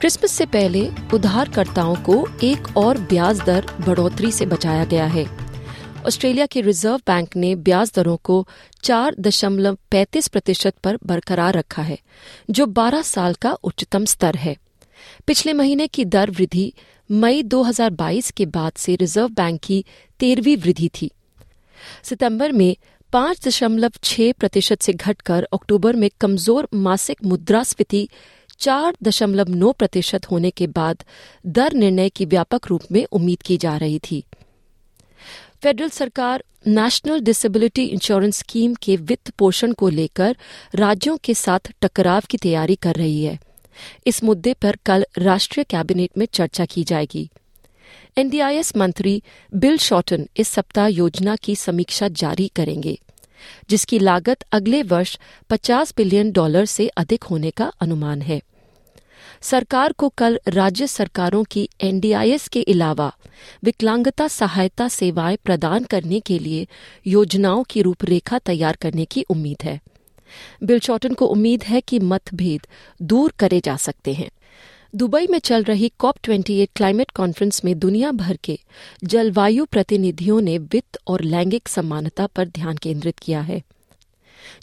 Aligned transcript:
Christmas 0.00 0.32
से 0.32 0.44
पहले 0.46 0.88
उधारकर्ताओं 1.14 1.94
को 1.96 2.14
एक 2.42 2.76
और 2.76 2.98
ब्याज 3.02 3.40
दर 3.40 3.66
बढ़ोतरी 3.86 4.30
से 4.32 4.46
बचाया 4.46 4.84
गया 4.84 5.06
है। 5.06 5.24
ऑस्ट्रेलिया 6.06 6.46
के 6.46 6.60
रिज़र्व 6.60 7.00
बैंक 7.06 7.36
ने 7.36 7.54
ब्याज 7.54 7.92
दरों 7.94 8.16
को 8.16 8.46
चार 8.84 9.14
दशमलव 9.20 9.78
पैंतीस 9.90 10.28
प्रतिशत 10.28 10.74
पर 10.84 10.98
बरकरार 11.06 11.54
रखा 11.54 11.82
है, 11.82 11.98
जो 12.50 12.66
12 12.66 13.02
साल 13.02 13.34
का 13.34 13.52
उच्चतम 13.52 14.04
स्तर 14.04 14.36
है। 14.36 14.56
पिछले 15.26 15.52
महीने 15.52 15.86
की 15.86 16.04
दर 16.04 16.30
वृद्धि 16.30 16.72
मई 17.10 17.42
2022 17.42 18.30
के 18.30 18.46
बाद 18.46 18.72
से 18.76 18.94
रिज़र्व 18.94 19.28
बैंक 19.28 19.60
की 19.60 19.84
तेरहवीं 20.20 20.56
वृद्धि 20.56 20.90
थी। 21.02 21.10
सितंबर 22.02 22.52
में 22.52 22.76
पाँच 23.12 23.46
दशमलव 23.48 23.90
छह 24.04 24.32
प्रतिशत 24.32 24.82
से 24.82 24.92
घटकर 24.92 25.48
अक्टूबर 25.52 25.96
में 25.96 26.10
कमज़ोर 26.20 26.68
मासिक 26.74 27.24
मुद्रास्फीति 27.24 28.08
चार 28.60 28.96
दशमलव 29.02 29.48
नौ 29.48 29.72
प्रतिशत 29.72 30.30
होने 30.30 30.50
के 30.50 30.66
बाद 30.66 31.04
दर 31.46 31.72
निर्णय 31.72 32.08
की 32.08 32.24
व्यापक 32.24 32.66
रूप 32.66 32.82
में 32.92 33.04
उम्मीद 33.12 33.42
की 33.42 33.56
जा 33.56 33.76
रही 33.76 33.98
थी। 33.98 34.24
फेडरल 35.62 35.88
सरकार 35.88 36.44
नेशनल 36.66 37.20
डिसेबिलिटी 37.20 37.84
इंश्योरेंस 37.84 38.38
स्कीम 38.38 38.74
के 38.74 38.96
वित्त 38.96 39.30
पोषण 39.30 39.72
को 39.72 39.88
लेकर 39.88 40.36
राज्यों 40.74 41.16
के 41.16 41.34
साथ 41.34 41.72
टकराव 41.82 42.22
की 42.30 42.38
तैयारी 42.38 42.74
कर 42.74 42.94
रही 42.94 43.24
है। 43.24 43.38
इस 44.06 44.24
मुद्दे 44.24 44.54
पर 44.54 44.76
कल 44.86 45.06
राष्ट्रीय 45.18 45.64
कैबिनेट 45.64 46.10
में 46.18 46.26
चर्चा 46.26 46.64
की 46.64 46.84
जाएगी। 46.84 47.28
एनडीआईएस 48.18 48.76
मंत्री 48.76 49.22
बिल 49.54 49.78
शॉटन 49.78 50.28
इस 50.36 50.48
सप्ताह 50.48 50.86
योजना 50.86 51.36
की 51.36 51.56
समीक्षा 51.56 52.08
जारी 52.08 52.48
करेंगे, 52.48 52.98
जिसकी 53.70 53.98
लागत 53.98 54.44
अगले 54.52 54.82
वर्ष 54.82 55.18
50 55.50 55.94
बिलियन 55.96 56.32
डॉलर 56.32 56.64
से 56.64 56.88
अधिक 56.88 57.24
होने 57.24 57.50
का 57.50 57.72
अनुमान 57.80 58.22
है। 58.22 58.40
सरकार 59.42 59.92
को 59.92 60.08
कल 60.08 60.40
राज्य 60.48 60.86
सरकारों 60.86 61.44
की 61.44 61.68
एनडीआईएस 61.80 62.48
के 62.48 62.62
अलावा 62.62 63.16
विकलांगता 63.64 64.28
सहायता 64.28 64.88
सेवाएँ 64.88 65.36
प्रदान 65.44 65.84
करने 65.84 66.20
के 66.20 66.38
लिए 66.38 66.66
योजनाओं 67.06 67.64
की 67.64 67.82
रूपरेखा 67.82 68.38
तैयार 68.38 68.76
करने 68.76 69.04
की 69.04 69.22
उम्मीद 69.22 69.56
है। 69.62 69.80
बिल 70.62 70.78
चौटन 70.78 71.14
को 71.14 71.26
उम्मीद 71.26 71.62
है 71.62 71.80
कि 71.80 71.98
मतभेद 71.98 72.66
दूर 73.02 73.32
करे 73.38 73.60
जा 73.60 73.76
सकते 73.76 74.12
हैं। 74.12 74.30
दुबई 74.94 75.26
में 75.26 75.38
चल 75.38 75.62
रही 75.62 75.92
कॉप 75.98 76.16
28 76.16 76.68
क्लाइमेट 76.76 77.10
कॉन्फ्रेंस 77.10 77.64
में 77.64 77.78
दुनिया 77.78 78.12
भर 78.12 78.36
के 78.36 78.58
जलवायु 79.04 79.64
प्रतिनिधियों 79.64 80.40
ने 80.40 80.58
वित्त 80.58 80.98
और 81.06 81.20
लैंगिक 81.20 81.68
समानता 81.68 82.26
पर 82.26 82.48
ध्यान 82.48 82.76
केंद्रित 82.76 83.18
किया 83.18 83.40
है। 83.40 83.62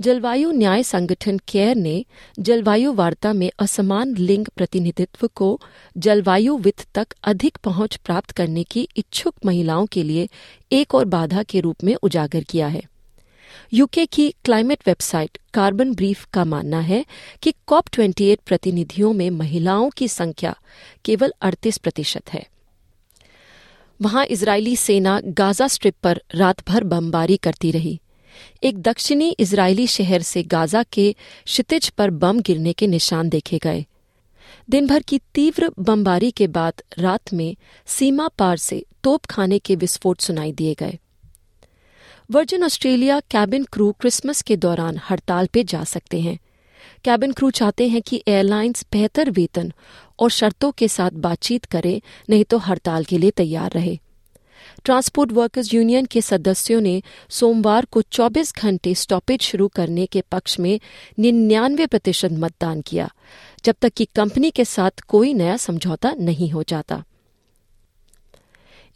जलवायु 0.00 0.52
न्याय 0.52 0.82
संगठन 0.82 1.40
केयर 1.48 1.76
ने 1.76 2.04
जलवायु 2.38 2.92
वार्ता 2.92 3.32
में 3.32 3.50
असमान 3.58 4.14
लिंग 4.16 4.46
प्रतिनिधित्व 4.56 5.26
को 5.26 5.60
जलवायु 5.98 6.56
वित्त 6.56 6.86
तक 6.94 7.06
अधिक 7.24 7.58
पहुँच 7.64 7.96
प्राप्त 7.96 8.30
करने 8.30 8.64
की 8.64 8.88
इच्छुक 8.96 9.34
महिलाओं 9.44 9.86
के 9.86 10.02
लिए 10.02 10.28
एक 10.72 10.94
और 10.94 11.04
बाधा 11.04 11.42
के 11.42 11.60
रूप 11.60 11.84
में 11.84 11.94
उजागर 11.94 12.44
किया 12.44 12.66
है। 12.66 12.82
यूके 13.72 14.06
की 14.06 14.34
क्लाइमेट 14.44 14.78
वेबसाइट 14.86 15.38
कार्बन 15.54 15.94
ब्रीफ 15.94 16.26
का 16.32 16.44
मानना 16.44 16.80
है 16.80 17.06
कि 17.42 17.54
कॉप 17.66 17.88
28 17.88 18.38
प्रतिनिधियों 18.46 19.12
में 19.12 19.30
महिलाओं 19.30 19.90
की 19.90 20.08
संख्या 20.08 20.56
केवल 21.04 21.32
38 21.42 21.78
प्रतिशत 21.78 22.32
है। 22.32 22.46
वहाँ 24.02 24.26
इजरायली 24.26 24.76
सेना 24.76 25.20
गाजा 25.24 25.68
स्ट्रिप 25.68 25.94
पर 26.02 26.22
रात 26.34 26.68
भर 26.68 26.84
बमबारी 26.84 27.36
करती 27.36 27.70
रही। 27.70 28.00
एक 28.64 28.82
दक्षिणी 28.82 29.30
इजरायली 29.30 29.86
शहर 29.86 30.22
से 30.22 30.42
गाजा 30.42 30.82
के 30.82 31.14
क्षितिज 31.44 31.88
पर 31.88 32.10
बम 32.10 32.40
गिरने 32.40 32.72
के 32.72 32.86
निशान 32.86 33.28
देखे 33.28 33.58
गए। 33.58 33.84
दिन 34.70 34.86
भर 34.86 35.02
की 35.02 35.20
तीव्र 35.34 35.70
बमबारी 35.78 36.30
के 36.30 36.46
बाद 36.46 36.82
रात 36.98 37.32
में 37.32 37.56
सीमा 37.86 38.28
पार 38.28 38.56
से 38.56 38.84
तोप 39.04 39.26
खाने 39.26 39.58
के 39.58 39.76
विस्फोट 39.76 40.20
सुनाई 40.20 40.52
दिए 40.52 40.74
गए। 40.74 40.98
Virgin 42.30 42.64
Australia 42.64 43.20
cabin 43.20 43.64
crew 43.64 43.92
Christmas 43.92 44.42
के 44.42 44.56
दौरान 44.56 45.00
हड़ताल 45.10 45.46
पे 45.46 45.64
जा 45.64 45.84
सकते 45.84 46.20
हैं। 46.20 46.38
कैबिन 47.04 47.32
क्रू 47.32 47.50
चाहते 47.50 47.88
हैं 47.88 48.02
कि 48.02 48.22
एयरलाइंस 48.28 48.86
बेहतर 48.92 49.30
वेतन 49.30 49.72
और 50.18 50.30
शर्तों 50.30 50.72
के 50.72 50.88
साथ 50.88 51.10
बातचीत 51.10 51.64
करें, 51.64 52.00
नहीं 52.30 52.44
तो 52.44 52.58
हड़ताल 52.58 53.04
के 53.04 53.18
लिए 53.18 53.30
तैयार 53.30 53.70
रहे। 53.70 53.98
ट्रांसपोर्ट 54.84 55.32
वर्कर्स 55.32 55.74
यूनियन 55.74 56.04
के 56.04 56.20
सदस्यों 56.20 56.80
ने 56.80 57.02
सोमवार 57.30 57.84
को 57.84 58.02
24 58.02 58.56
घंटे 58.56 58.94
स्टॉपेज 58.94 59.42
शुरू 59.42 59.68
करने 59.68 60.06
के 60.06 60.20
पक्ष 60.20 60.60
में 60.60 60.80
निन्यानवे 61.18 61.86
प्रतिशत 61.86 62.28
मतदान 62.32 62.80
किया, 62.80 63.10
जब 63.64 63.74
तक 63.80 63.92
कि 63.92 64.04
कंपनी 64.04 64.50
के 64.50 64.64
साथ 64.64 64.90
कोई 65.08 65.34
नया 65.34 65.56
समझौता 65.56 66.12
नहीं 66.20 66.50
हो 66.50 66.62
जाता। 66.62 67.04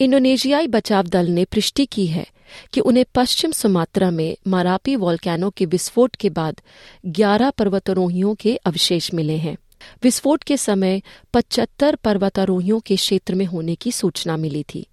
इंडोनेशियाई 0.00 0.66
बचाव 0.66 1.06
दल 1.06 1.26
ने 1.26 1.44
पुष्टि 1.44 1.86
की 1.86 2.06
है 2.06 2.26
कि 2.72 2.80
उन्हें 2.80 3.04
पश्चिम 3.14 3.52
सुमात्रा 3.52 4.10
में 4.10 4.36
मारापी 4.46 4.96
वॉल्केनो 4.96 5.50
के 5.50 5.66
विस्फोट 5.66 6.16
के 6.16 6.30
बाद 6.30 6.60
11 7.06 7.50
पर्वतारोहियों 7.50 8.34
के 8.34 8.56
अवशेष 8.56 9.14
मिले 9.14 9.36
हैं। 9.36 9.56
विस्फोट 10.02 10.42
के 10.42 10.56
समय 10.56 11.02
75 11.34 11.94
पर्वतारोहियों 11.94 12.80
के 12.80 12.96
क्षेत्र 12.96 13.34
में 13.34 13.46
होने 13.46 13.74
की 13.74 13.92
सूचना 13.92 14.36
मिली 14.36 14.64
थी। 14.74 14.86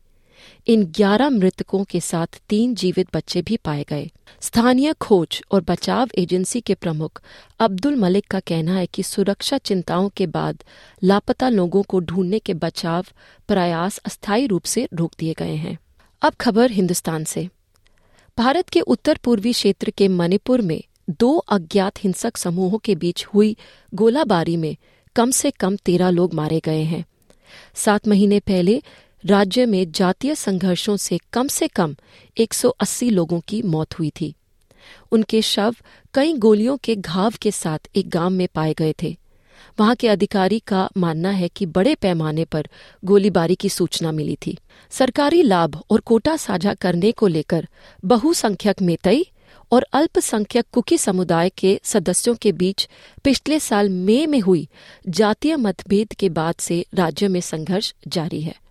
इन 0.68 0.84
11 0.84 1.30
मृतकों 1.30 1.84
के 1.84 2.00
साथ 2.00 2.42
तीन 2.50 2.76
जीवित 2.76 3.08
बच्चे 3.14 3.42
भी 3.42 3.58
पाए 3.58 3.86
गए। 3.90 4.12
स्थानीय 4.42 4.94
खोज 4.94 5.42
और 5.52 5.62
बचाव 5.62 6.10
एजेंसी 6.18 6.62
के 6.62 6.74
प्रमुख 6.74 7.22
अब्दुल 7.60 7.96
मलिक 7.96 8.28
का 8.28 8.40
कहना 8.40 8.78
है 8.78 8.86
कि 8.86 9.04
सुरक्षा 9.04 9.58
चिंताओं 9.58 10.10
के 10.10 10.28
बाद 10.28 10.64
लापता 11.04 11.50
लोगों 11.50 11.84
को 11.84 12.00
ढूँढने 12.00 12.40
के 12.40 12.54
बचाव 12.54 13.06
प्रयास 13.48 13.98
अस्थायी 13.98 14.48
रूप 14.48 14.64
से 14.64 14.88
रोक 14.94 15.12
दिए 15.20 15.34
गए 15.34 15.56
हैं। 15.56 15.78
अब 16.22 16.34
खबर 16.34 16.72
हिंदुस्तान 16.72 17.24
से। 17.24 17.50
भारत 18.38 18.70
के 18.70 18.82
उत्तर 18.82 19.20
पूर्वी 19.24 19.54
क्षेत्र 19.54 19.90
के 19.90 20.08
मणिपुर 20.08 20.62
में 20.62 20.84
दो 21.10 21.38
अज्ञात 21.38 22.04
हिंसक 22.04 22.38
समूहों 22.38 22.78
के 22.78 22.96
बीच 22.96 23.26
हुई 23.26 23.58
गोलाबारी 23.94 24.58
में 24.58 24.78
कम 25.16 25.32
से 25.32 25.52
कम 25.52 25.76
तेरह 25.76 26.10
लोग 26.10 26.34
मारे 26.34 26.60
गए 26.60 26.84
हैं। 26.84 27.06
सात 27.76 28.08
महीने 28.08 28.40
पहले 28.40 28.82
राज्य 29.26 29.66
में 29.66 29.92
जातीय 29.92 30.36
संघर्षों 30.36 30.98
से 30.98 31.20
कम 31.34 31.48
से 31.48 31.68
कम 31.68 31.96
180 32.38 33.10
लोगों 33.10 33.40
की 33.40 33.62
मौत 33.62 34.00
हुई 34.00 34.12
थी। 34.22 34.36
उनके 35.12 35.42
शव 35.42 35.76
कई 36.14 36.34
गोलियों 36.34 36.78
के 36.78 36.96
घाव 36.96 37.34
के 37.42 37.52
साथ 37.52 37.80
एक 37.96 38.10
गाँव 38.10 38.30
में 38.30 38.48
पाए 38.56 38.74
गए 38.74 38.94
थे। 39.04 39.18
वहाँ 39.80 39.96
के 39.96 40.08
अधिकारी 40.08 40.60
का 40.60 40.90
मानना 40.98 41.30
है 41.30 41.48
कि 41.48 41.66
बड़े 41.66 41.96
पैमाने 41.96 42.46
पर 42.46 42.68
गोलीबारी 43.06 43.56
की 43.56 43.70
सूचना 43.70 44.12
मिली 44.12 44.38
थी। 44.48 44.58
सरकारी 44.90 45.42
लाभ 45.42 45.84
और 45.90 46.00
कोटा 46.00 46.38
साझा 46.38 46.74
करने 46.74 47.12
को 47.12 47.28
लेकर 47.28 47.68
बहुसंख्यक 48.06 48.82
मेतई 48.82 49.26
और 49.72 49.88
अल्पसंख्यक 49.94 50.66
कुकी 50.72 50.98
समुदाय 50.98 51.50
के 51.50 51.80
सदस्यों 51.84 52.36
के 52.36 52.52
बीच 52.52 52.90
पिछले 53.24 53.60
साल 53.60 53.90
मई 53.90 54.18
में 54.18 54.28
में 54.28 54.40
हुई 54.40 54.68
जातीय 55.10 55.56
मतभेद 55.56 56.14
के 56.14 56.30
बाद 56.30 56.56
से 56.60 56.86
राज्य 56.94 57.28
में 57.28 57.42
संघर्ष 57.42 57.94
जारी 58.08 58.42
है। 58.42 58.71